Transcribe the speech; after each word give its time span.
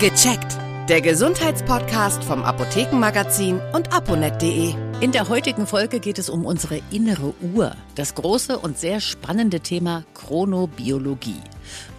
Gecheckt. 0.00 0.56
Der 0.88 1.02
Gesundheitspodcast 1.02 2.24
vom 2.24 2.42
Apothekenmagazin 2.42 3.60
und 3.74 3.92
aponet.de. 3.92 4.72
In 5.02 5.12
der 5.12 5.28
heutigen 5.28 5.66
Folge 5.66 6.00
geht 6.00 6.18
es 6.18 6.30
um 6.30 6.46
unsere 6.46 6.80
innere 6.90 7.34
Uhr, 7.54 7.76
das 7.96 8.14
große 8.14 8.58
und 8.58 8.78
sehr 8.78 9.00
spannende 9.00 9.60
Thema 9.60 10.04
Chronobiologie 10.14 11.42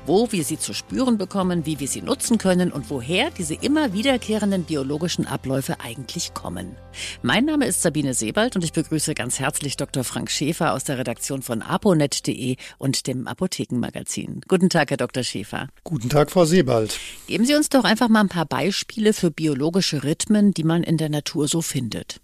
wo 0.05 0.31
wir 0.31 0.43
sie 0.43 0.57
zu 0.57 0.73
spüren 0.73 1.17
bekommen, 1.17 1.65
wie 1.65 1.79
wir 1.79 1.87
sie 1.87 2.01
nutzen 2.01 2.37
können 2.37 2.71
und 2.71 2.89
woher 2.89 3.31
diese 3.31 3.53
immer 3.53 3.93
wiederkehrenden 3.93 4.63
biologischen 4.63 5.27
Abläufe 5.27 5.79
eigentlich 5.79 6.33
kommen. 6.33 6.75
Mein 7.21 7.45
Name 7.45 7.65
ist 7.65 7.81
Sabine 7.81 8.13
Sebald 8.13 8.55
und 8.55 8.63
ich 8.63 8.73
begrüße 8.73 9.13
ganz 9.13 9.39
herzlich 9.39 9.77
Dr. 9.77 10.03
Frank 10.03 10.31
Schäfer 10.31 10.73
aus 10.73 10.83
der 10.83 10.97
Redaktion 10.97 11.41
von 11.41 11.61
aponet.de 11.61 12.55
und 12.77 13.07
dem 13.07 13.27
Apothekenmagazin. 13.27 14.41
Guten 14.47 14.69
Tag, 14.69 14.89
Herr 14.89 14.97
Dr. 14.97 15.23
Schäfer. 15.23 15.67
Guten 15.83 16.09
Tag, 16.09 16.31
Frau 16.31 16.45
Sebald. 16.45 16.99
Geben 17.27 17.45
Sie 17.45 17.55
uns 17.55 17.69
doch 17.69 17.83
einfach 17.83 18.09
mal 18.09 18.21
ein 18.21 18.29
paar 18.29 18.45
Beispiele 18.45 19.13
für 19.13 19.31
biologische 19.31 20.03
Rhythmen, 20.03 20.53
die 20.53 20.63
man 20.63 20.83
in 20.83 20.97
der 20.97 21.09
Natur 21.09 21.47
so 21.47 21.61
findet. 21.61 22.21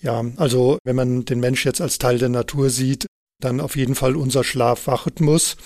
Ja, 0.00 0.24
also 0.36 0.78
wenn 0.84 0.96
man 0.96 1.24
den 1.24 1.40
Mensch 1.40 1.64
jetzt 1.64 1.80
als 1.80 1.98
Teil 1.98 2.18
der 2.18 2.28
Natur 2.28 2.70
sieht, 2.70 3.06
dann 3.40 3.60
auf 3.60 3.76
jeden 3.76 3.94
Fall 3.94 4.16
unser 4.16 4.44
Schlaf-Wach-Rhythmus. 4.44 5.56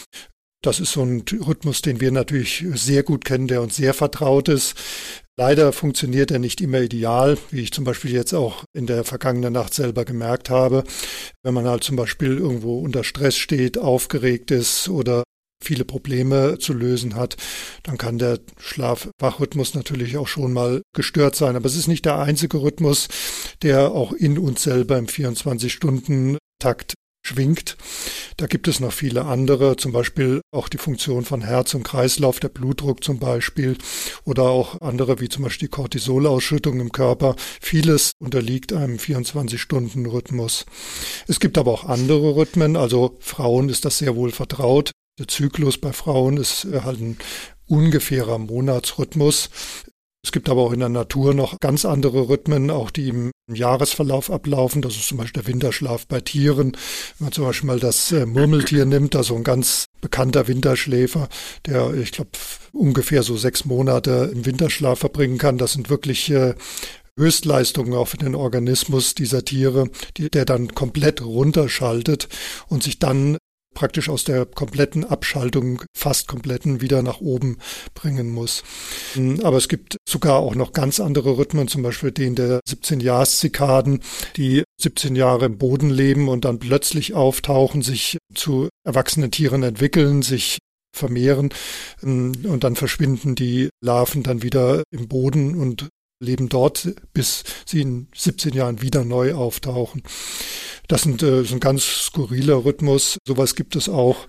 Das 0.65 0.81
ist 0.81 0.93
so 0.93 1.03
ein 1.03 1.23
Rhythmus, 1.47 1.83
den 1.83 2.01
wir 2.01 2.11
natürlich 2.11 2.65
sehr 2.73 3.03
gut 3.03 3.27
kennen, 3.27 3.49
der 3.49 3.61
uns 3.61 3.77
sehr 3.77 3.93
vertraut 3.93 4.49
ist. 4.49 4.75
Leider 5.37 5.75
funktioniert 5.75 6.31
er 6.31 6.39
nicht 6.39 6.63
immer 6.63 6.81
ideal, 6.81 7.37
wie 7.51 7.61
ich 7.61 7.73
zum 7.73 7.85
Beispiel 7.85 8.13
jetzt 8.13 8.33
auch 8.33 8.65
in 8.73 8.87
der 8.87 9.05
vergangenen 9.05 9.53
Nacht 9.53 9.75
selber 9.75 10.07
gemerkt 10.07 10.49
habe. 10.49 10.85
Wenn 11.43 11.53
man 11.53 11.67
halt 11.67 11.85
zum 11.85 11.97
Beispiel 11.97 12.39
irgendwo 12.39 12.79
unter 12.79 13.05
Stress 13.05 13.37
steht, 13.37 13.77
aufgeregt 13.77 14.51
ist 14.53 14.89
oder 14.89 15.23
viele 15.63 15.85
Probleme 15.85 16.57
zu 16.59 16.73
lösen 16.73 17.15
hat, 17.15 17.37
dann 17.83 17.99
kann 17.99 18.17
der 18.17 18.39
Schlaf-Wach-Rhythmus 18.59 19.75
natürlich 19.75 20.17
auch 20.17 20.29
schon 20.29 20.55
mal 20.55 20.81
gestört 20.97 21.37
sein. 21.37 21.57
Aber 21.57 21.67
es 21.67 21.77
ist 21.77 21.89
nicht 21.89 22.07
der 22.07 22.21
einzige 22.21 22.63
Rhythmus, 22.63 23.09
der 23.61 23.91
auch 23.91 24.13
in 24.13 24.39
uns 24.39 24.63
selber 24.63 24.97
im 24.97 25.07
24-Stunden-Takt 25.07 26.95
schwingt. 27.27 27.77
Da 28.37 28.47
gibt 28.47 28.69
es 28.69 28.81
noch 28.81 28.93
viele 28.93 29.25
andere, 29.25 29.77
zum 29.77 29.93
Beispiel 29.93 30.41
auch 30.53 30.69
die 30.69 30.79
Funktion 30.79 31.25
von 31.25 31.41
Herz 31.41 31.75
und 31.75 31.83
Kreislauf, 31.83 32.39
der 32.41 32.49
Blutdruck 32.49 33.03
zum 33.03 33.19
Beispiel 33.19 33.77
oder 34.25 34.45
auch 34.45 34.81
andere 34.81 35.21
wie 35.21 35.29
zum 35.29 35.45
Beispiel 35.45 35.69
die 35.69 35.73
Cortisolausschüttung 35.73 36.81
im 36.81 36.93
Körper. 36.93 37.35
Vieles 37.61 38.13
unterliegt 38.19 38.73
einem 38.73 38.97
24-Stunden-Rhythmus. 38.97 40.67
Es 41.27 41.41
gibt 41.41 41.57
aber 41.57 41.73
auch 41.73 41.85
andere 41.85 42.37
Rhythmen, 42.37 42.77
also 42.77 43.17
Frauen 43.21 43.69
ist 43.69 43.85
das 43.85 43.99
sehr 43.99 44.17
wohl 44.17 44.31
vertraut. 44.31 44.93
Der 45.19 45.29
Zyklus 45.29 45.79
bei 45.79 45.93
Frauen 45.93 46.37
ist 46.37 46.67
halt 46.85 47.01
ein 47.01 47.19
ungefährer 47.67 48.39
Monatsrhythmus. 48.39 49.49
Es 50.25 50.33
gibt 50.33 50.49
aber 50.49 50.63
auch 50.63 50.73
in 50.73 50.81
der 50.81 50.89
Natur 50.89 51.35
noch 51.35 51.61
ganz 51.61 51.85
andere 51.85 52.31
Rhythmen, 52.31 52.71
auch 52.71 52.91
die 52.91 53.09
im 53.09 53.31
Jahresverlauf 53.53 54.31
ablaufen. 54.31 54.81
Das 54.81 54.97
ist 54.97 55.09
zum 55.09 55.19
Beispiel 55.19 55.43
der 55.43 55.53
Winterschlaf 55.53 56.07
bei 56.07 56.23
Tieren. 56.23 56.73
Wenn 57.19 57.27
man 57.27 57.33
zum 57.33 57.45
Beispiel 57.45 57.67
mal 57.67 57.79
das 57.79 58.11
äh, 58.11 58.25
Murmeltier 58.25 58.87
nimmt, 58.87 59.15
also 59.17 59.37
ein 59.37 59.45
ganz 59.45 59.85
bekannter 60.01 60.49
Winterschläfer, 60.49 61.29
der, 61.67 61.93
ich 61.93 62.13
glaube, 62.13 62.31
ungefähr 62.73 63.23
so 63.23 63.37
sechs 63.37 63.67
Monate 63.67 64.31
im 64.33 64.47
Winterschlaf 64.47 64.99
verbringen 64.99 65.37
kann. 65.37 65.59
Das 65.59 65.75
sind 65.75 65.91
wirklich 65.91 66.31
äh, 66.31 66.55
Höchstleistungen 67.19 67.93
auch 67.93 68.09
für 68.09 68.17
den 68.17 68.35
Organismus 68.35 69.15
dieser 69.15 69.45
Tiere, 69.45 69.91
die, 70.17 70.31
der 70.31 70.47
dann 70.47 70.75
komplett 70.75 71.21
runterschaltet 71.23 72.29
und 72.69 72.83
sich 72.83 72.99
dann 72.99 73.37
praktisch 73.75 74.09
aus 74.09 74.25
der 74.25 74.47
kompletten 74.47 75.05
Abschaltung, 75.05 75.83
fast 75.97 76.29
kompletten, 76.29 76.81
wieder 76.81 77.03
nach 77.03 77.21
oben 77.21 77.59
bringen 77.95 78.31
muss. 78.31 78.63
Aber 79.43 79.57
es 79.57 79.69
gibt 79.69 79.97
sogar 80.09 80.39
auch 80.39 80.55
noch 80.55 80.73
ganz 80.73 81.01
andere 81.01 81.37
Rhythmen, 81.37 81.69
zum 81.69 81.83
Beispiel 81.83 82.13
den 82.13 82.35
der 82.35 82.61
17-Jahres-Zikaden, 82.69 84.01
die 84.37 84.65
17 84.81 85.17
Jahre 85.17 85.47
im 85.47 85.59
Boden 85.59 85.91
leben 85.91 86.29
und 86.29 86.45
dann 86.45 86.59
plötzlich 86.59 87.15
auftauchen, 87.15 87.83
sich 87.83 88.19
zu 88.35 88.69
erwachsenen 88.85 89.31
Tieren 89.31 89.63
entwickeln, 89.63 90.23
sich 90.23 90.59
vermehren 90.95 91.51
und 92.03 92.61
dann 92.61 92.77
verschwinden 92.77 93.35
die 93.35 93.69
Larven 93.83 94.23
dann 94.23 94.43
wieder 94.43 94.85
im 94.91 95.09
Boden 95.09 95.57
und 95.57 95.89
leben 96.25 96.49
dort, 96.49 96.95
bis 97.13 97.45
sie 97.67 97.83
in 97.83 98.09
17 98.15 98.53
Jahren 98.53 98.83
wieder 98.83 99.05
neu 99.05 99.35
auftauchen. 99.35 100.03
Das 100.89 101.03
sind, 101.03 101.23
äh, 101.23 101.43
ist 101.43 101.53
ein 101.53 101.61
ganz 101.61 101.85
skurriler 101.85 102.65
Rhythmus. 102.65 103.19
Sowas 103.27 103.55
gibt 103.55 103.77
es 103.77 103.89
auch. 103.89 104.27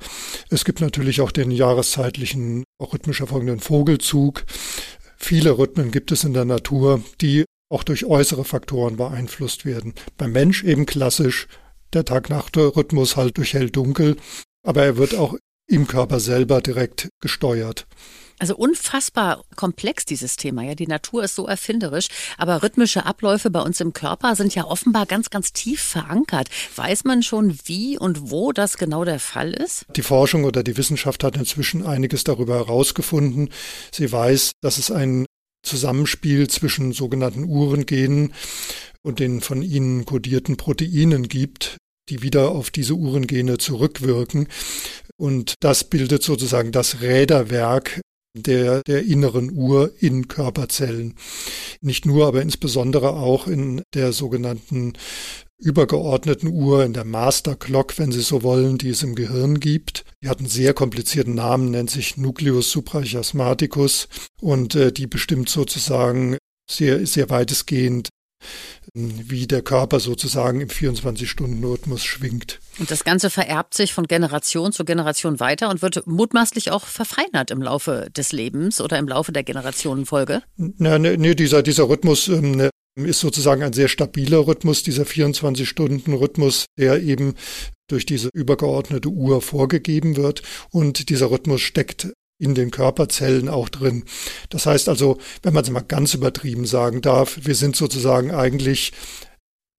Es 0.50 0.64
gibt 0.64 0.82
natürlich 0.82 1.22
auch 1.22 1.32
den 1.32 1.52
jahreszeitlichen, 1.52 2.64
auch 2.80 2.94
rhythmisch 2.94 3.22
erfolgenden 3.22 3.60
Vogelzug. 3.60 4.46
Viele 5.18 5.58
Rhythmen 5.58 5.92
gibt 5.92 6.12
es 6.12 6.24
in 6.24 6.34
der 6.34 6.46
Natur, 6.46 7.02
die 7.22 7.46
auch 7.70 7.84
durch 7.84 8.06
äußere 8.06 8.46
Faktoren 8.46 8.96
beeinflusst 8.96 9.66
werden. 9.66 9.94
Beim 10.18 10.32
Mensch 10.32 10.64
eben 10.64 10.86
klassisch 10.86 11.48
der 11.94 12.06
Tag-Nacht-Rhythmus 12.06 13.16
halt 13.16 13.38
durch 13.38 13.54
hell-dunkel, 13.54 14.18
aber 14.64 14.84
er 14.84 14.98
wird 14.98 15.16
auch 15.16 15.36
im 15.68 15.88
Körper 15.88 16.20
selber 16.20 16.62
direkt 16.62 17.10
gesteuert. 17.22 17.88
Also 18.38 18.56
unfassbar 18.56 19.44
komplex 19.56 20.06
dieses 20.06 20.36
Thema. 20.36 20.64
Ja, 20.64 20.76
die 20.76 20.88
Natur 20.88 21.24
ist 21.24 21.36
so 21.36 21.48
erfinderisch, 21.48 22.08
aber 22.38 22.64
rhythmische 22.64 23.06
Abläufe 23.06 23.50
bei 23.50 23.62
uns 23.62 23.80
im 23.80 23.94
Körper 23.94 24.36
sind 24.36 24.54
ja 24.54 24.66
offenbar 24.66 25.06
ganz, 25.06 25.30
ganz 25.30 25.54
tief 25.54 25.82
verankert. 25.82 26.50
Weiß 26.76 27.06
man 27.06 27.24
schon, 27.24 27.58
wie 27.66 27.98
und 27.98 28.32
wo 28.32 28.52
das 28.52 28.78
genau 28.78 29.06
der 29.06 29.20
Fall 29.20 29.54
ist? 29.54 29.86
Die 29.96 30.02
Forschung 30.02 30.44
oder 30.44 30.64
die 30.64 30.78
Wissenschaft 30.78 31.24
hat 31.24 31.38
inzwischen 31.38 31.86
einiges 31.86 32.24
darüber 32.24 32.56
herausgefunden. 32.56 33.50
Sie 33.92 34.12
weiß, 34.12 34.52
dass 34.62 34.78
es 34.78 34.92
ein 34.92 35.26
Zusammenspiel 35.64 36.48
zwischen 36.48 36.92
sogenannten 36.94 37.46
Uhrengenen 37.46 38.34
und 39.02 39.20
den 39.20 39.42
von 39.42 39.62
ihnen 39.62 40.06
kodierten 40.06 40.58
Proteinen 40.58 41.28
gibt, 41.28 41.78
die 42.10 42.22
wieder 42.22 42.52
auf 42.52 42.70
diese 42.70 42.94
Uhrengene 42.94 43.58
zurückwirken. 43.58 44.48
Und 45.18 45.56
das 45.60 45.86
bildet 45.86 46.24
sozusagen 46.24 46.72
das 46.72 47.02
Räderwerk 47.02 48.02
der, 48.36 48.82
der 48.84 49.04
inneren 49.04 49.52
Uhr 49.52 49.92
in 50.00 50.28
Körperzellen. 50.28 51.16
Nicht 51.82 52.06
nur, 52.06 52.28
aber 52.28 52.42
insbesondere 52.42 53.14
auch 53.14 53.48
in 53.48 53.82
der 53.94 54.14
sogenannten 54.14 54.94
übergeordneten 55.58 56.50
Uhr, 56.50 56.84
in 56.84 56.94
der 56.94 57.06
Master 57.06 57.56
Clock, 57.56 57.98
wenn 57.98 58.12
Sie 58.12 58.22
so 58.22 58.44
wollen, 58.44 58.78
die 58.78 58.90
es 58.90 59.04
im 59.04 59.16
Gehirn 59.16 59.60
gibt. 59.60 60.04
Die 60.22 60.28
hat 60.28 60.40
einen 60.40 60.50
sehr 60.50 60.74
komplizierten 60.74 61.36
Namen, 61.36 61.72
nennt 61.72 61.90
sich 61.90 62.18
Nucleus 62.18 62.72
suprachiasmaticus 62.72 64.08
und 64.42 64.76
äh, 64.76 64.92
die 64.92 65.08
bestimmt 65.08 65.50
sozusagen 65.50 66.38
sehr, 66.70 67.06
sehr 67.06 67.30
weitestgehend 67.30 68.10
wie 68.94 69.48
der 69.48 69.62
Körper 69.62 70.00
sozusagen 70.00 70.62
im 70.62 70.70
24-Stunden-Rhythmus 70.70 72.04
schwingt. 72.04 72.60
Und 72.80 72.92
das 72.92 73.04
Ganze 73.04 73.30
vererbt 73.30 73.74
sich 73.74 73.94
von 73.94 74.08
Generation 74.08 74.72
zu 74.72 74.86
Generation 74.86 75.40
weiter 75.40 75.70
und 75.70 75.82
wird 75.82 76.08
mutmaßlich 76.08 76.72
auch 76.72 76.86
verfeinert 76.86 77.52
im 77.52 77.62
Laufe 77.62 78.10
des 78.16 78.32
Lebens 78.32 78.82
oder 78.82 78.98
im 78.98 79.08
Laufe 79.08 79.32
der 79.32 79.44
Generationenfolge? 79.44 80.42
Nee, 80.58 81.00
nee, 81.00 81.36
dieser, 81.36 81.64
dieser 81.64 81.90
Rhythmus 81.90 82.28
ähm, 82.28 82.70
ist 82.96 83.20
sozusagen 83.20 83.64
ein 83.64 83.74
sehr 83.74 83.88
stabiler 83.88 84.48
Rhythmus, 84.48 84.84
dieser 84.84 85.04
24-Stunden-Rhythmus, 85.04 86.66
der 86.78 87.02
eben 87.02 87.36
durch 87.88 88.06
diese 88.06 88.30
übergeordnete 88.34 89.10
Uhr 89.10 89.42
vorgegeben 89.42 90.16
wird. 90.16 90.42
Und 90.72 91.10
dieser 91.10 91.30
Rhythmus 91.32 91.62
steckt 91.62 92.14
in 92.38 92.56
den 92.56 92.72
Körperzellen 92.72 93.50
auch 93.50 93.70
drin. 93.70 94.04
Das 94.50 94.66
heißt 94.66 94.90
also, 94.90 95.18
wenn 95.44 95.54
man 95.54 95.64
es 95.64 95.70
mal 95.70 95.82
ganz 95.82 96.14
übertrieben 96.14 96.66
sagen 96.66 97.02
darf, 97.02 97.40
wir 97.42 97.56
sind 97.56 97.76
sozusagen 97.76 98.32
eigentlich 98.32 98.94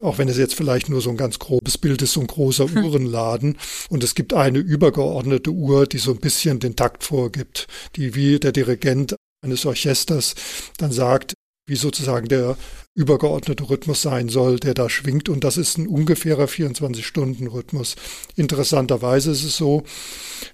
auch 0.03 0.19
wenn 0.19 0.29
es 0.29 0.37
jetzt 0.37 0.55
vielleicht 0.55 0.91
nur 0.91 1.01
so 1.01 1.09
ein 1.09 1.17
ganz 1.17 1.39
grobes 1.39 1.79
Bild 1.79 2.03
ist, 2.03 2.13
so 2.13 2.21
ein 2.21 2.27
großer 2.27 2.69
hm. 2.69 2.85
Uhrenladen. 2.85 3.57
Und 3.89 4.05
es 4.05 4.15
gibt 4.15 4.35
eine 4.35 4.59
übergeordnete 4.59 5.51
Uhr, 5.51 5.87
die 5.87 5.99
so 5.99 6.11
ein 6.11 6.21
bisschen 6.21 6.61
den 6.61 6.77
Takt 6.77 7.03
vorgibt, 7.03 7.67
die 7.97 8.15
wie 8.15 8.39
der 8.39 8.53
Dirigent 8.53 9.17
eines 9.43 9.65
Orchesters 9.65 10.35
dann 10.77 10.93
sagt, 10.93 11.35
wie 11.67 11.77
sozusagen 11.77 12.29
der 12.29 12.57
übergeordnete 12.95 13.69
Rhythmus 13.69 14.03
sein 14.03 14.29
soll, 14.29 14.59
der 14.59 14.73
da 14.73 14.89
schwingt. 14.89 15.29
Und 15.29 15.45
das 15.45 15.57
ist 15.57 15.77
ein 15.77 15.87
ungefährer 15.87 16.47
24-Stunden-Rhythmus. 16.47 17.97
Interessanterweise 18.37 19.33
ist 19.33 19.45
es 19.45 19.57
so, 19.57 19.83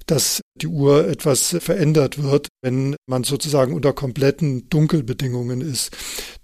dass 0.07 0.41
die 0.57 0.67
Uhr 0.67 1.07
etwas 1.07 1.57
verändert 1.61 2.23
wird, 2.23 2.49
wenn 2.63 2.97
man 3.07 3.25
sozusagen 3.25 3.75
unter 3.75 3.93
kompletten 3.93 4.69
Dunkelbedingungen 4.69 5.61
ist. 5.61 5.91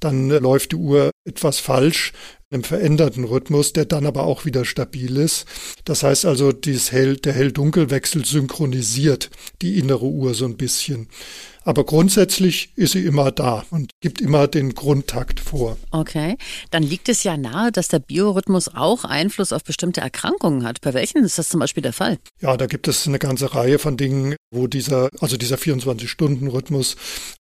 Dann 0.01 0.29
läuft 0.29 0.73
die 0.73 0.77
Uhr 0.77 1.11
etwas 1.27 1.59
falsch, 1.59 2.13
einem 2.51 2.65
veränderten 2.65 3.25
Rhythmus, 3.25 3.73
der 3.73 3.85
dann 3.85 4.07
aber 4.07 4.25
auch 4.25 4.45
wieder 4.45 4.65
stabil 4.65 5.17
ist. 5.19 5.47
Das 5.85 6.03
heißt 6.03 6.25
also, 6.25 6.53
dieses 6.53 6.93
Hell, 6.93 7.17
der 7.17 7.35
Hell-Dunkel-Wechsel 7.35 8.25
synchronisiert 8.25 9.31
die 9.61 9.79
innere 9.79 10.07
Uhr 10.07 10.33
so 10.35 10.47
ein 10.47 10.57
bisschen. 10.57 11.09
Aber 11.69 11.85
grundsätzlich 11.85 12.71
ist 12.77 12.93
sie 12.93 13.05
immer 13.05 13.31
da 13.31 13.63
und 13.69 13.91
gibt 14.01 14.23
immer 14.23 14.49
den 14.49 14.73
Grundtakt 14.75 15.39
vor. 15.39 15.77
Okay, 15.91 16.39
dann 16.71 16.83
liegt 16.83 17.11
es 17.11 17.25
ja 17.25 17.37
nahe, 17.37 17.71
dass 17.71 17.89
der 17.89 17.99
Biorhythmus 17.99 18.69
auch 18.75 19.05
Einfluss 19.05 19.53
auf 19.53 19.65
bestimmte 19.65 20.01
Erkrankungen 20.01 20.65
hat. 20.65 20.81
Bei 20.81 20.95
welchen 20.95 21.23
ist 21.25 21.37
das 21.37 21.51
zum 21.51 21.61
Beispiel 21.61 21.83
der 21.83 21.93
Fall? 21.93 22.17
Ja, 22.41 22.57
da 22.57 22.65
gibt 22.65 22.89
es 22.89 23.07
eine 23.07 23.19
ganze 23.19 23.55
Reihe 23.55 23.79
von 23.79 23.99
Dingen, 23.99 24.35
wo 24.51 24.67
dieser, 24.67 25.11
also 25.21 25.37
dieser 25.37 25.57
24-Stunden-Rhythmus 25.57 26.97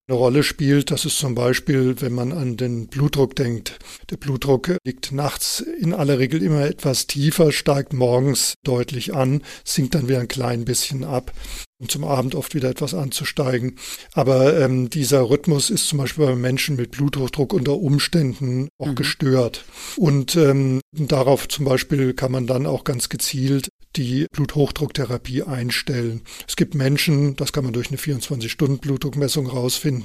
eine 0.08 0.16
Rolle 0.16 0.43
spielt. 0.43 0.90
Das 0.90 1.05
ist 1.05 1.19
zum 1.19 1.34
Beispiel, 1.34 2.00
wenn 2.00 2.14
man 2.14 2.32
an 2.32 2.56
den 2.56 2.88
Blutdruck 2.88 3.37
denkt. 3.37 3.78
Der 4.10 4.16
Blutdruck 4.16 4.76
liegt 4.84 5.12
nachts 5.12 5.60
in 5.60 5.93
aller 5.93 6.19
Regel 6.19 6.43
immer 6.43 6.62
etwas 6.62 7.06
tiefer, 7.06 7.52
steigt 7.52 7.93
morgens 7.93 8.55
deutlich 8.64 9.14
an, 9.14 9.43
sinkt 9.64 9.94
dann 9.94 10.08
wieder 10.08 10.20
ein 10.20 10.28
klein 10.28 10.64
bisschen 10.64 11.05
ab 11.05 11.32
um 11.81 11.88
zum 11.88 12.05
Abend 12.05 12.34
oft 12.34 12.55
wieder 12.55 12.69
etwas 12.69 12.93
anzusteigen. 12.93 13.76
Aber 14.12 14.58
ähm, 14.60 14.90
dieser 14.90 15.31
Rhythmus 15.31 15.70
ist 15.70 15.88
zum 15.88 15.99
Beispiel 15.99 16.26
bei 16.26 16.34
Menschen 16.34 16.76
mit 16.76 16.90
Bluthochdruck 16.90 17.52
unter 17.52 17.75
Umständen 17.75 18.69
auch 18.78 18.88
mhm. 18.88 18.94
gestört. 18.96 19.64
Und 19.96 20.34
ähm, 20.37 20.81
darauf 20.93 21.46
zum 21.49 21.64
Beispiel 21.64 22.14
kann 22.14 22.32
man 22.32 22.46
dann 22.46 22.66
auch 22.66 22.84
ganz 22.84 23.08
gezielt 23.08 23.69
die 23.96 24.26
Bluthochdrucktherapie 24.32 25.44
einstellen. 25.44 26.22
Es 26.46 26.56
gibt 26.56 26.75
Menschen, 26.75 27.37
das 27.37 27.52
kann 27.52 27.64
man 27.64 27.72
durch 27.72 27.88
eine 27.88 27.96
24-Stunden-Blutdruckmessung 27.96 29.46
rausfinden, 29.46 29.98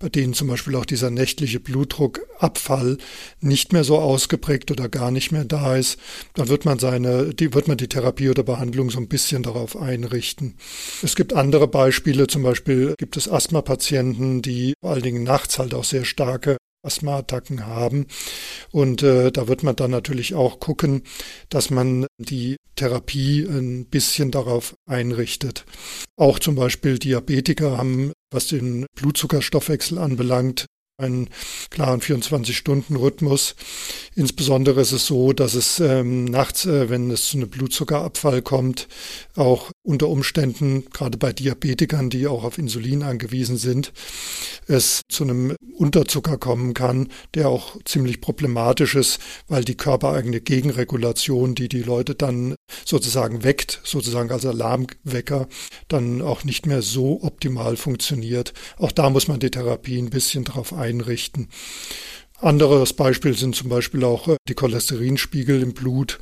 bei 0.00 0.08
denen 0.08 0.34
zum 0.34 0.48
Beispiel 0.48 0.74
auch 0.76 0.84
dieser 0.84 1.10
nächtliche 1.10 1.60
Blutdruckabfall 1.60 2.98
nicht 3.40 3.72
mehr 3.72 3.84
so 3.84 3.98
ausgeprägt 3.98 4.70
oder 4.70 4.88
gar 4.88 5.10
nicht 5.10 5.32
mehr 5.32 5.44
da 5.44 5.76
ist. 5.76 5.98
Dann 6.34 6.48
wird 6.48 6.64
man 6.64 6.78
seine, 6.78 7.34
die, 7.34 7.54
wird 7.54 7.68
man 7.68 7.76
die 7.76 7.88
Therapie 7.88 8.30
oder 8.30 8.42
Behandlung 8.42 8.90
so 8.90 8.98
ein 8.98 9.08
bisschen 9.08 9.42
darauf 9.42 9.76
einrichten. 9.76 10.56
Es 11.02 11.16
gibt 11.16 11.32
andere 11.32 11.68
Beispiele, 11.68 12.26
zum 12.26 12.42
Beispiel 12.42 12.94
gibt 12.98 13.16
es 13.16 13.28
Asthma-Patienten, 13.28 14.42
die 14.42 14.74
vor 14.80 14.92
allen 14.92 15.02
Dingen 15.02 15.22
nachts 15.22 15.58
halt 15.58 15.74
auch 15.74 15.84
sehr 15.84 16.04
starke 16.04 16.56
Asthmaattacken 16.82 17.66
haben. 17.66 18.06
Und 18.70 19.02
äh, 19.02 19.30
da 19.30 19.48
wird 19.48 19.62
man 19.62 19.76
dann 19.76 19.90
natürlich 19.90 20.34
auch 20.34 20.60
gucken, 20.60 21.02
dass 21.48 21.70
man 21.70 22.06
die 22.18 22.56
Therapie 22.76 23.44
ein 23.44 23.86
bisschen 23.86 24.30
darauf 24.30 24.74
einrichtet. 24.88 25.64
Auch 26.16 26.38
zum 26.38 26.54
Beispiel 26.54 26.98
Diabetiker 26.98 27.78
haben, 27.78 28.12
was 28.32 28.48
den 28.48 28.86
Blutzuckerstoffwechsel 28.94 29.98
anbelangt, 29.98 30.66
einen 31.06 31.30
klaren 31.70 32.00
24-Stunden-Rhythmus. 32.00 33.54
Insbesondere 34.14 34.80
ist 34.80 34.92
es 34.92 35.06
so, 35.06 35.32
dass 35.32 35.54
es 35.54 35.80
ähm, 35.80 36.24
nachts, 36.24 36.66
äh, 36.66 36.90
wenn 36.90 37.10
es 37.10 37.28
zu 37.28 37.36
einem 37.36 37.48
Blutzuckerabfall 37.48 38.42
kommt, 38.42 38.88
auch 39.36 39.70
unter 39.82 40.08
Umständen, 40.08 40.84
gerade 40.92 41.18
bei 41.18 41.32
Diabetikern, 41.32 42.10
die 42.10 42.26
auch 42.26 42.44
auf 42.44 42.58
Insulin 42.58 43.02
angewiesen 43.02 43.56
sind, 43.56 43.92
es 44.66 45.02
zu 45.08 45.24
einem 45.24 45.56
Unterzucker 45.76 46.38
kommen 46.38 46.74
kann, 46.74 47.08
der 47.34 47.48
auch 47.48 47.76
ziemlich 47.84 48.20
problematisch 48.20 48.94
ist, 48.94 49.18
weil 49.48 49.64
die 49.64 49.76
körpereigene 49.76 50.40
Gegenregulation, 50.40 51.54
die 51.54 51.68
die 51.68 51.82
Leute 51.82 52.14
dann 52.14 52.54
sozusagen 52.84 53.44
weckt, 53.44 53.80
sozusagen 53.84 54.30
als 54.30 54.46
Alarmwecker, 54.46 55.48
dann 55.88 56.22
auch 56.22 56.44
nicht 56.44 56.66
mehr 56.66 56.82
so 56.82 57.22
optimal 57.22 57.76
funktioniert. 57.76 58.52
Auch 58.78 58.92
da 58.92 59.10
muss 59.10 59.28
man 59.28 59.40
die 59.40 59.50
Therapie 59.50 59.98
ein 59.98 60.10
bisschen 60.10 60.44
drauf 60.44 60.72
einrichten. 60.92 61.48
Anderes 62.42 62.92
Beispiel 62.94 63.34
sind 63.34 63.54
zum 63.54 63.68
Beispiel 63.68 64.02
auch 64.02 64.26
äh, 64.26 64.36
die 64.48 64.54
Cholesterinspiegel 64.54 65.62
im 65.62 65.74
Blut, 65.74 66.18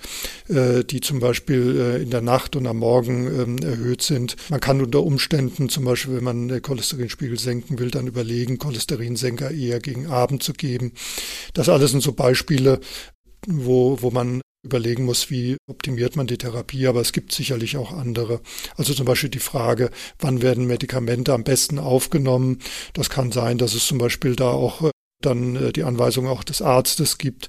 äh, 0.49 0.85
die 0.85 1.01
zum 1.01 1.19
Beispiel 1.19 1.81
äh, 1.81 2.03
in 2.03 2.11
der 2.11 2.21
Nacht 2.21 2.57
und 2.57 2.67
am 2.67 2.77
Morgen 2.77 3.27
ähm, 3.27 3.59
erhöht 3.59 4.03
sind. 4.03 4.37
Man 4.51 4.61
kann 4.61 4.83
unter 4.83 5.03
Umständen 5.03 5.71
zum 5.71 5.87
Beispiel, 5.87 6.17
wenn 6.17 6.25
man 6.25 6.49
den 6.49 6.61
Cholesterinspiegel 6.61 7.39
senken 7.39 7.79
will, 7.79 7.91
dann 7.91 8.07
überlegen, 8.07 8.59
Cholesterinsenker 8.59 9.51
eher 9.51 9.81
gegen 9.81 10.09
Abend 10.09 10.43
zu 10.43 10.53
geben. 10.53 10.93
Das 11.55 11.71
alles 11.71 11.93
sind 11.93 12.03
so 12.03 12.13
Beispiele, 12.13 12.81
wo, 13.47 14.03
wo 14.03 14.11
man 14.11 14.43
überlegen 14.63 15.05
muss, 15.05 15.31
wie 15.31 15.57
optimiert 15.67 16.17
man 16.17 16.27
die 16.27 16.39
Therapie, 16.39 16.87
aber 16.87 17.01
es 17.01 17.13
gibt 17.13 17.33
sicherlich 17.33 17.77
auch 17.77 17.93
andere. 17.93 18.41
Also 18.77 18.93
zum 18.95 19.07
Beispiel 19.07 19.31
die 19.31 19.39
Frage, 19.39 19.91
wann 20.19 20.43
werden 20.43 20.67
Medikamente 20.67 21.33
am 21.33 21.45
besten 21.45 21.79
aufgenommen. 21.79 22.59
Das 22.93 23.11
kann 23.11 23.33
sein, 23.33 23.59
dass 23.59 23.75
es 23.75 23.87
zum 23.87 23.99
Beispiel 23.99 24.37
da 24.37 24.51
auch 24.51 24.91
dann 25.23 25.57
äh, 25.57 25.73
die 25.73 25.85
Anweisung 25.85 26.27
auch 26.27 26.45
des 26.45 26.63
Arztes 26.63 27.19
gibt 27.19 27.49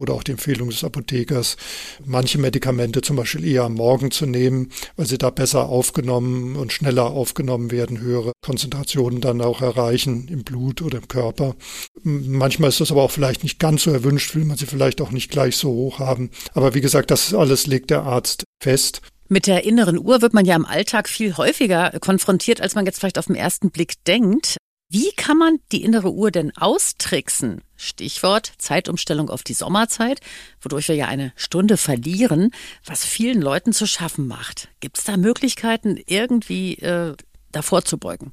oder 0.00 0.14
auch 0.14 0.22
die 0.22 0.32
Empfehlung 0.32 0.70
des 0.70 0.82
Apothekers, 0.82 1.56
manche 2.04 2.38
Medikamente 2.38 3.02
zum 3.02 3.16
Beispiel 3.16 3.44
eher 3.44 3.64
am 3.64 3.74
Morgen 3.74 4.10
zu 4.10 4.24
nehmen, 4.24 4.70
weil 4.96 5.06
sie 5.06 5.18
da 5.18 5.28
besser 5.28 5.68
aufgenommen 5.68 6.56
und 6.56 6.72
schneller 6.72 7.10
aufgenommen 7.10 7.70
werden, 7.70 8.00
höhere 8.00 8.32
Konzentrationen 8.42 9.20
dann 9.20 9.42
auch 9.42 9.60
erreichen 9.60 10.26
im 10.28 10.42
Blut 10.42 10.80
oder 10.80 10.98
im 10.98 11.08
Körper. 11.08 11.54
Manchmal 12.02 12.68
ist 12.68 12.80
das 12.80 12.90
aber 12.90 13.02
auch 13.02 13.10
vielleicht 13.10 13.42
nicht 13.42 13.58
ganz 13.58 13.82
so 13.82 13.90
erwünscht, 13.90 14.34
will 14.34 14.44
man 14.44 14.56
sie 14.56 14.66
vielleicht 14.66 15.00
auch 15.00 15.10
nicht 15.10 15.30
gleich 15.30 15.56
so 15.56 15.70
hoch 15.70 15.98
haben. 15.98 16.30
Aber 16.54 16.74
wie 16.74 16.80
gesagt, 16.80 17.10
das 17.10 17.34
alles 17.34 17.66
legt 17.66 17.90
der 17.90 18.02
Arzt 18.02 18.44
fest. 18.62 19.00
Mit 19.28 19.46
der 19.46 19.64
inneren 19.64 19.98
Uhr 19.98 20.22
wird 20.22 20.34
man 20.34 20.44
ja 20.44 20.56
im 20.56 20.66
Alltag 20.66 21.08
viel 21.08 21.36
häufiger 21.36 21.92
konfrontiert, 22.00 22.60
als 22.60 22.74
man 22.74 22.84
jetzt 22.84 22.98
vielleicht 22.98 23.18
auf 23.18 23.26
den 23.26 23.36
ersten 23.36 23.70
Blick 23.70 24.02
denkt. 24.04 24.56
Wie 24.92 25.12
kann 25.16 25.38
man 25.38 25.58
die 25.70 25.84
innere 25.84 26.12
Uhr 26.12 26.32
denn 26.32 26.50
austricksen? 26.56 27.60
Stichwort 27.76 28.52
Zeitumstellung 28.58 29.30
auf 29.30 29.44
die 29.44 29.54
Sommerzeit, 29.54 30.20
wodurch 30.60 30.88
wir 30.88 30.96
ja 30.96 31.06
eine 31.06 31.32
Stunde 31.36 31.76
verlieren, 31.76 32.50
was 32.84 33.04
vielen 33.04 33.40
Leuten 33.40 33.72
zu 33.72 33.86
schaffen 33.86 34.26
macht. 34.26 34.68
Gibt 34.80 34.98
es 34.98 35.04
da 35.04 35.16
Möglichkeiten, 35.16 35.96
irgendwie 36.06 36.74
äh, 36.78 37.14
davor 37.52 37.84
zu 37.84 37.98
beugen? 37.98 38.32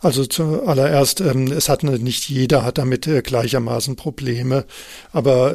Also 0.00 0.26
zuallererst, 0.26 1.20
ähm, 1.20 1.50
es 1.52 1.68
hat 1.68 1.82
nicht 1.82 2.28
jeder 2.28 2.64
hat 2.64 2.78
damit 2.78 3.06
äh, 3.06 3.22
gleichermaßen 3.22 3.96
Probleme, 3.96 4.64
aber 5.12 5.54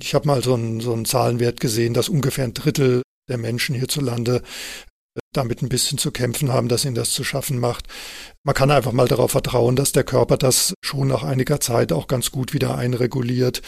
ich 0.00 0.14
habe 0.14 0.26
mal 0.26 0.42
so 0.42 0.54
einen, 0.54 0.80
so 0.80 0.92
einen 0.92 1.04
Zahlenwert 1.04 1.60
gesehen, 1.60 1.94
dass 1.94 2.08
ungefähr 2.08 2.44
ein 2.44 2.54
Drittel 2.54 3.02
der 3.28 3.38
Menschen 3.38 3.74
hierzulande 3.74 4.42
damit 5.32 5.62
ein 5.62 5.68
bisschen 5.68 5.98
zu 5.98 6.10
kämpfen 6.10 6.52
haben, 6.52 6.68
dass 6.68 6.84
ihnen 6.84 6.94
das 6.94 7.10
zu 7.10 7.24
schaffen 7.24 7.58
macht. 7.58 7.86
Man 8.44 8.54
kann 8.54 8.70
einfach 8.70 8.92
mal 8.92 9.08
darauf 9.08 9.32
vertrauen, 9.32 9.76
dass 9.76 9.92
der 9.92 10.04
Körper 10.04 10.36
das 10.36 10.74
schon 10.82 11.08
nach 11.08 11.22
einiger 11.22 11.60
Zeit 11.60 11.92
auch 11.92 12.06
ganz 12.06 12.30
gut 12.30 12.52
wieder 12.52 12.76
einreguliert. 12.76 13.62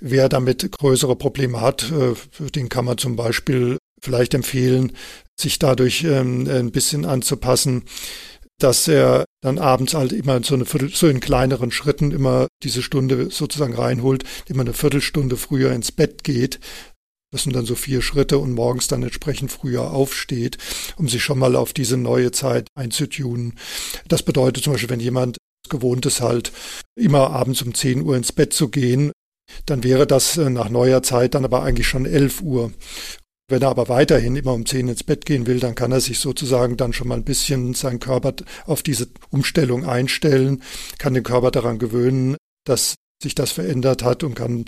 Wer 0.00 0.28
damit 0.28 0.70
größere 0.72 1.16
Probleme 1.16 1.60
hat, 1.60 1.90
äh, 1.92 2.14
den 2.50 2.68
kann 2.68 2.84
man 2.84 2.98
zum 2.98 3.16
Beispiel 3.16 3.78
vielleicht 4.02 4.34
empfehlen, 4.34 4.92
sich 5.38 5.58
dadurch 5.58 6.04
ähm, 6.04 6.46
ein 6.48 6.72
bisschen 6.72 7.04
anzupassen, 7.04 7.84
dass 8.58 8.86
er 8.86 9.23
dann 9.44 9.58
abends 9.58 9.92
halt 9.92 10.12
immer 10.12 10.42
so 10.42 10.54
eine 10.54 10.64
Viertel, 10.64 10.88
so 10.88 11.06
in 11.06 11.20
kleineren 11.20 11.70
Schritten 11.70 12.12
immer 12.12 12.48
diese 12.62 12.82
Stunde 12.82 13.30
sozusagen 13.30 13.74
reinholt, 13.74 14.24
immer 14.48 14.62
eine 14.62 14.72
Viertelstunde 14.72 15.36
früher 15.36 15.72
ins 15.72 15.92
Bett 15.92 16.24
geht, 16.24 16.60
das 17.30 17.42
sind 17.42 17.54
dann 17.54 17.66
so 17.66 17.74
vier 17.74 18.00
Schritte 18.00 18.38
und 18.38 18.52
morgens 18.52 18.88
dann 18.88 19.02
entsprechend 19.02 19.52
früher 19.52 19.90
aufsteht, 19.90 20.56
um 20.96 21.08
sich 21.08 21.22
schon 21.22 21.38
mal 21.38 21.56
auf 21.56 21.74
diese 21.74 21.98
neue 21.98 22.32
Zeit 22.32 22.68
einzutunen. 22.74 23.58
Das 24.08 24.22
bedeutet 24.22 24.64
zum 24.64 24.72
Beispiel, 24.72 24.90
wenn 24.90 25.00
jemand 25.00 25.36
gewohnt 25.68 26.06
ist, 26.06 26.22
halt 26.22 26.52
immer 26.94 27.30
abends 27.30 27.60
um 27.60 27.74
10 27.74 28.02
Uhr 28.02 28.16
ins 28.16 28.32
Bett 28.32 28.54
zu 28.54 28.68
gehen, 28.68 29.12
dann 29.66 29.84
wäre 29.84 30.06
das 30.06 30.38
äh, 30.38 30.48
nach 30.48 30.70
neuer 30.70 31.02
Zeit 31.02 31.34
dann 31.34 31.44
aber 31.44 31.62
eigentlich 31.62 31.88
schon 31.88 32.06
11 32.06 32.40
Uhr. 32.40 32.72
Wenn 33.48 33.60
er 33.60 33.68
aber 33.68 33.88
weiterhin 33.88 34.36
immer 34.36 34.54
um 34.54 34.64
10 34.64 34.88
ins 34.88 35.04
Bett 35.04 35.26
gehen 35.26 35.46
will, 35.46 35.60
dann 35.60 35.74
kann 35.74 35.92
er 35.92 36.00
sich 36.00 36.18
sozusagen 36.18 36.78
dann 36.78 36.94
schon 36.94 37.08
mal 37.08 37.16
ein 37.16 37.24
bisschen 37.24 37.74
seinen 37.74 38.00
Körper 38.00 38.34
auf 38.64 38.82
diese 38.82 39.08
Umstellung 39.30 39.84
einstellen, 39.84 40.62
kann 40.98 41.12
den 41.12 41.24
Körper 41.24 41.50
daran 41.50 41.78
gewöhnen, 41.78 42.36
dass 42.64 42.94
sich 43.22 43.34
das 43.34 43.52
verändert 43.52 44.02
hat 44.02 44.22
und 44.22 44.34
kann 44.34 44.64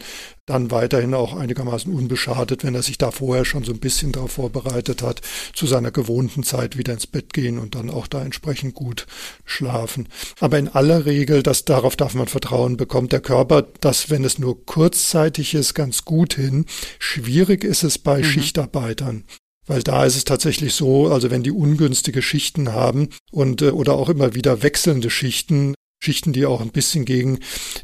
dann 0.47 0.71
weiterhin 0.71 1.15
auch 1.15 1.35
einigermaßen 1.35 1.93
unbeschadet, 1.93 2.65
wenn 2.65 2.75
er 2.75 2.83
sich 2.83 2.99
da 2.99 3.11
vorher 3.11 3.45
schon 3.45 3.65
so 3.65 3.73
ein 3.73 3.81
bisschen 3.81 4.13
darauf 4.13 4.33
vorbereitet 4.33 5.03
hat, 5.03 5.21
zu 5.55 5.67
seiner 5.67 5.91
gewohnten 5.91 6.43
Zeit 6.43 6.77
wieder 6.77 6.93
ins 6.93 7.07
Bett 7.07 7.33
gehen 7.33 7.59
und 7.59 7.75
dann 7.75 7.91
auch 7.91 8.07
da 8.07 8.23
entsprechend 8.23 8.75
gut 8.75 9.07
schlafen. 9.45 10.09
Aber 10.41 10.59
in 10.59 10.69
aller 10.69 11.05
Regel, 11.07 11.43
das 11.43 11.65
darauf 11.65 11.97
darf 11.97 12.15
man 12.15 12.29
vertrauen, 12.29 12.77
bekommt 12.77 13.13
der 13.13 13.21
Körper 13.21 13.67
das, 13.81 14.11
wenn 14.11 14.25
es 14.25 14.39
nur 14.39 14.65
kurzzeitig 14.65 15.55
ist, 15.55 15.75
ganz 15.75 16.05
gut 16.05 16.35
hin. 16.35 16.67
Schwierig 16.99 17.65
ist 17.65 17.83
es 17.83 17.99
bei 17.99 18.19
mhm. 18.19 18.25
Schichtarbeitern. 18.25 19.25
Weil 19.67 19.83
da 19.83 20.05
ist 20.05 20.17
es 20.17 20.25
tatsächlich 20.25 20.75
so, 20.75 21.09
also 21.09 21.31
wenn 21.31 21.43
die 21.43 21.51
ungünstige 21.51 22.23
Schichten 22.23 22.73
haben 22.73 23.09
und 23.33 23.63
äh, 23.63 23.71
oder 23.71 23.95
auch 23.95 24.09
immer 24.09 24.35
wieder 24.35 24.63
wechselnde 24.63 25.11
Schichten, 25.11 25.75
Schichten, 26.07 26.33
die 26.33 26.47
auch 26.47 26.61
ein 26.61 26.71
bisschen 26.71 27.05
gegen 27.05 27.41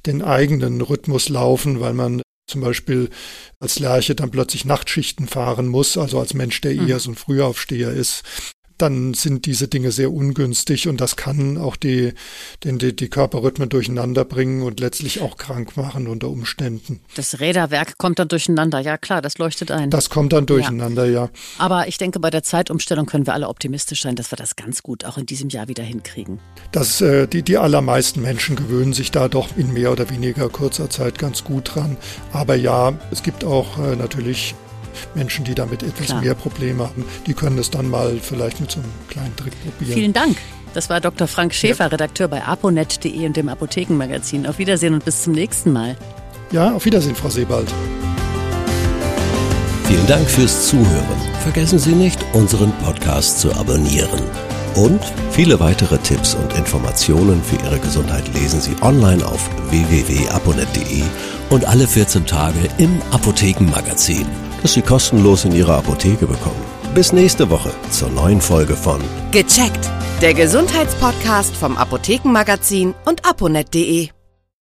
den 0.07 0.23
eigenen 0.23 0.81
Rhythmus 0.81 1.29
laufen, 1.29 1.81
weil 1.81 1.93
man 1.93 2.23
zum 2.47 2.61
Beispiel 2.61 3.11
als 3.59 3.81
Lerche 3.81 4.14
dann 4.14 4.31
plötzlich 4.31 4.64
Nachtschichten 4.64 5.26
fahren 5.26 5.67
muss, 5.67 5.97
also 5.97 6.21
als 6.21 6.35
Mensch, 6.35 6.61
der 6.61 6.73
eher 6.73 6.97
mhm. 6.97 7.00
so 7.00 7.11
ein 7.11 7.17
Frühaufsteher 7.17 7.91
ist, 7.91 8.23
dann 8.83 9.15
sind 9.15 9.47
diese 9.47 9.69
Dinge 9.69 9.93
sehr 9.93 10.12
ungünstig 10.12 10.89
und 10.89 11.01
das 11.01 11.17
kann 11.17 11.57
auch 11.57 11.77
die, 11.77 12.12
den, 12.65 12.79
die, 12.79 12.95
die 12.95 13.09
Körperrhythmen 13.09 13.69
durcheinander 13.69 14.25
bringen 14.25 14.62
und 14.62 14.81
letztlich 14.81 15.21
auch 15.21 15.37
krank 15.37 15.77
machen 15.77 16.09
unter 16.09 16.29
Umständen. 16.29 17.01
Das 17.15 17.41
Räderwerk 17.41 17.97
kommt 17.97 18.19
dann 18.19 18.29
durcheinander, 18.29 18.81
ja 18.81 18.99
klar, 18.99 19.23
das 19.23 19.39
leuchtet 19.39 19.71
ein. 19.71 19.91
Das 19.91 20.11
kommt 20.11 20.33
dann 20.33 20.47
durcheinander, 20.47 21.07
ja. 21.07 21.25
ja. 21.25 21.31
Aber 21.59 21.89
ich 21.89 21.97
denke, 21.97 22.19
bei 22.19 22.31
der 22.31 22.43
Zeitumstellung 22.43 23.07
können 23.07 23.27
wir 23.27 23.35
alle 23.35 23.49
optimistisch 23.49 24.03
sein, 24.03 24.17
dass 24.17 24.33
wir 24.33 24.37
das 24.37 24.57
ganz 24.57 24.83
gut 24.83 25.05
auch 25.05 25.17
in 25.17 25.27
diesem 25.27 25.49
Jahr 25.49 25.69
wieder 25.69 25.85
hinkriegen. 25.85 26.41
Das, 26.73 27.01
äh, 27.01 27.29
die, 27.29 27.43
die 27.43 27.59
allermeisten 27.59 28.21
Menschen 28.21 28.57
gewöhnen 28.57 28.93
sich 28.93 29.12
da 29.12 29.29
doch 29.29 29.57
in 29.57 29.73
mehr 29.73 29.93
oder 29.93 30.11
weniger 30.11 30.49
kurzer 30.49 30.91
Zeit 30.91 31.19
ganz 31.19 31.45
gut 31.45 31.75
dran. 31.75 31.97
Aber 32.33 32.57
ja, 32.57 32.99
es 33.11 33.23
gibt 33.23 33.45
auch 33.45 33.79
äh, 33.79 33.95
natürlich 33.97 34.55
Menschen, 35.15 35.45
die 35.45 35.55
damit 35.55 35.83
etwas 35.83 36.07
Klar. 36.07 36.23
mehr 36.23 36.35
Probleme 36.35 36.85
haben, 36.85 37.05
die 37.27 37.35
können 37.35 37.59
es 37.59 37.71
dann 37.71 37.89
mal 37.89 38.19
vielleicht 38.21 38.61
mit 38.61 38.71
so 38.71 38.81
einem 38.81 38.91
kleinen 39.09 39.37
Trick 39.37 39.53
probieren. 39.63 39.95
Vielen 39.95 40.13
Dank. 40.13 40.37
Das 40.75 40.89
war 40.89 41.01
Dr. 41.01 41.27
Frank 41.27 41.53
Schäfer, 41.55 41.85
ja. 41.85 41.91
Redakteur 41.91 42.29
bei 42.29 42.43
aponet.de 42.43 43.27
und 43.27 43.37
dem 43.37 43.49
Apothekenmagazin. 43.49 44.47
Auf 44.47 44.59
Wiedersehen 44.59 44.95
und 44.95 45.05
bis 45.05 45.23
zum 45.23 45.35
nächsten 45.35 45.73
Mal. 45.73 45.97
Ja, 46.51 46.73
auf 46.73 46.85
Wiedersehen, 46.85 47.15
Frau 47.15 47.29
Sebald. 47.29 47.69
Vielen 49.85 50.07
Dank 50.07 50.29
fürs 50.29 50.69
Zuhören. 50.69 51.21
Vergessen 51.43 51.79
Sie 51.79 51.93
nicht, 51.93 52.19
unseren 52.33 52.73
Podcast 52.79 53.41
zu 53.41 53.53
abonnieren. 53.53 54.21
Und 54.75 55.01
viele 55.31 55.61
weitere 55.61 55.99
Tipps 55.99 56.35
und 56.35 56.55
Informationen 56.55 57.43
für 57.43 57.57
Ihre 57.57 57.79
Gesundheit 57.79 58.33
lesen 58.33 58.61
Sie 58.61 58.75
online 58.81 59.25
auf 59.27 59.51
www.aponet.de 59.71 61.03
und 61.51 61.67
alle 61.67 61.87
14 61.87 62.25
Tage 62.25 62.59
im 62.79 63.03
Apothekenmagazin, 63.11 64.27
das 64.62 64.73
Sie 64.73 64.83
kostenlos 64.83 65.45
in 65.45 65.52
Ihrer 65.52 65.76
Apotheke 65.78 66.26
bekommen. 66.26 66.64
Bis 66.95 67.12
nächste 67.12 67.50
Woche 67.50 67.71
zur 67.90 68.11
neuen 68.11 68.40
Folge 68.40 68.76
von 68.76 69.00
Gecheckt, 69.31 69.90
der 70.21 70.35
Gesundheitspodcast 70.35 71.54
vom 71.57 71.76
Apothekenmagazin 71.76 72.95
und 73.04 73.26
aponet.de. 73.28 74.11